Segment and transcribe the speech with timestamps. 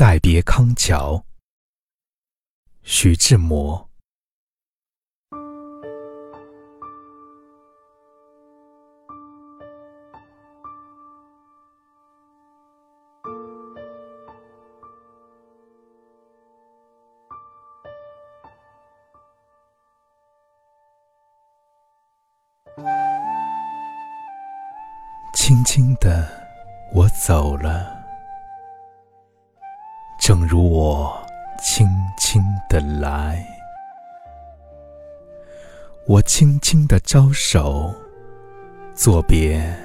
[0.00, 1.22] 再别康桥，
[2.82, 3.86] 徐志摩。
[25.34, 26.26] 轻轻的，
[26.94, 27.99] 我走了，
[30.30, 31.20] 正如我
[31.60, 33.44] 轻轻的来。
[36.06, 37.92] 我轻轻的招手，
[38.94, 39.76] 作别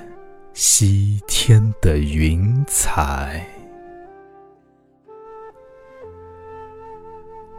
[0.54, 3.44] 西天的云彩。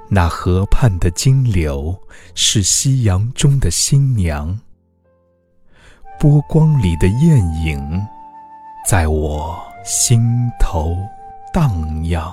[0.09, 1.93] 那河畔的金柳，
[2.37, 4.61] 是夕阳中的新娘。
[6.21, 8.07] 波光里的艳影，
[8.89, 10.97] 在我心头
[11.53, 12.33] 荡漾。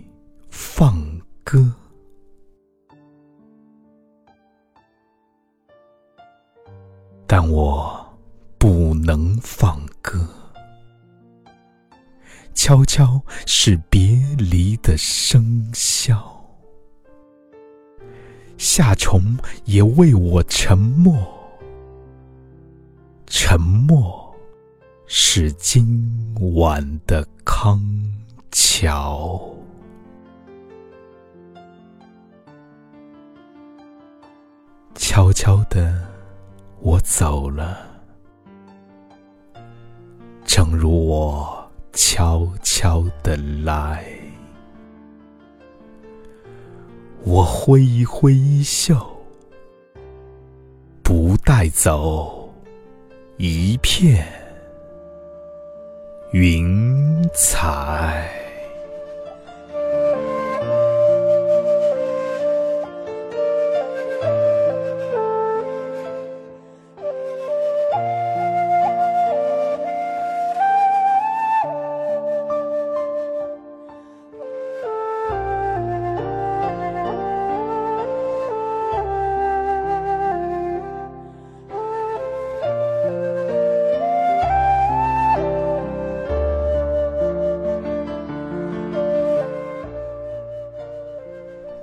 [12.53, 16.21] 悄悄是别离的笙箫，
[18.57, 21.15] 夏虫也为我沉默。
[23.25, 24.35] 沉默
[25.07, 27.27] 是今晚的。
[27.43, 27.81] 康
[28.51, 29.41] 桥，
[34.95, 36.07] 悄悄的，
[36.79, 37.77] 我走了，
[40.45, 41.60] 正如我
[41.93, 44.05] 悄悄的来。
[47.23, 48.97] 我挥一挥衣袖，
[51.03, 52.51] 不带走
[53.37, 54.25] 一片。
[56.31, 58.40] 云彩。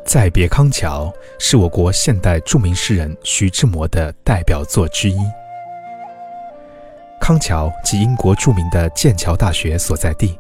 [0.09, 5.19] 再别康桥是我国现代著名诗人徐志摩的代表作之一。
[7.21, 10.39] 康桥即英国著名的剑桥大学所在地。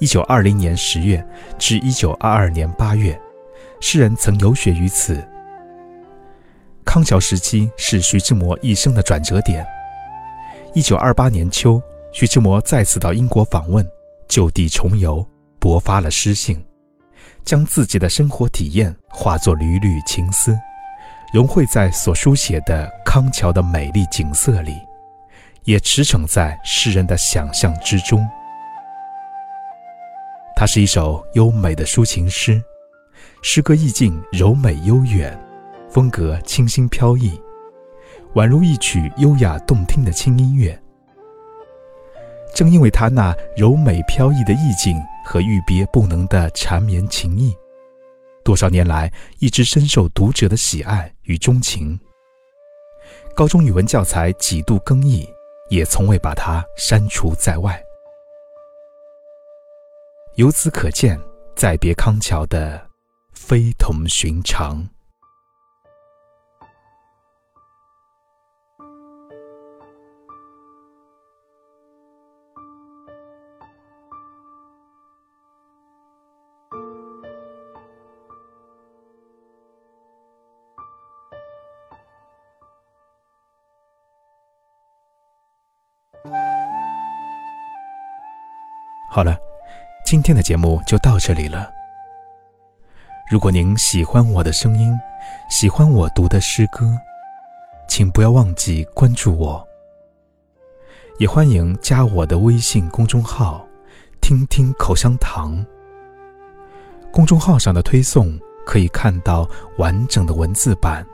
[0.00, 1.24] 一九二零年十月
[1.60, 3.16] 至一九二二年八月，
[3.78, 5.24] 诗人曾游学于此。
[6.84, 9.64] 康桥时期是徐志摩一生的转折点。
[10.72, 11.80] 一九二八年秋，
[12.10, 13.88] 徐志摩再次到英国访问，
[14.26, 15.24] 就地重游，
[15.60, 16.60] 勃发了诗兴。
[17.44, 20.58] 将自己的生活体验化作缕缕情丝，
[21.32, 24.80] 融汇在所书写的康桥的美丽景色里，
[25.64, 28.26] 也驰骋在诗人的想象之中。
[30.56, 32.62] 它是一首优美的抒情诗，
[33.42, 35.38] 诗歌意境柔美悠远，
[35.90, 37.38] 风格清新飘逸，
[38.34, 40.80] 宛如一曲优雅动听的轻音乐。
[42.54, 44.96] 正因为它那柔美飘逸的意境。
[45.24, 47.56] 和欲别不能的缠绵情谊，
[48.44, 51.98] 多少年来一直深受读者的喜爱与钟情。
[53.34, 55.28] 高中语文教材几度更易，
[55.70, 57.82] 也从未把它删除在外。
[60.36, 61.18] 由此可见，
[61.56, 62.86] 再别康桥的
[63.32, 64.86] 非同寻常。
[89.14, 89.38] 好了，
[90.04, 91.72] 今天的节目就到这里了。
[93.30, 94.92] 如果您喜欢我的声音，
[95.48, 96.98] 喜欢我读的诗歌，
[97.86, 99.64] 请不要忘记关注我，
[101.20, 103.64] 也欢迎加我的微信公众号
[104.20, 105.64] “听听口香糖”。
[107.12, 111.06] 公众号上的推送可以看到完整的文字版。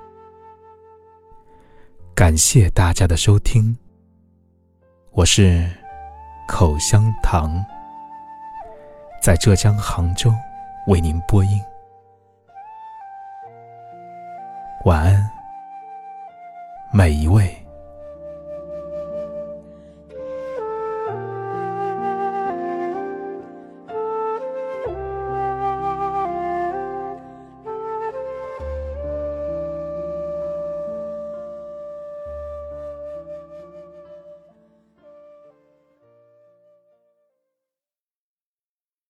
[2.14, 3.76] 感谢大家的收听，
[5.10, 5.70] 我是
[6.48, 7.62] 口香糖。
[9.20, 10.32] 在浙江杭州
[10.86, 11.62] 为您播音，
[14.86, 15.30] 晚安，
[16.90, 17.54] 每一位。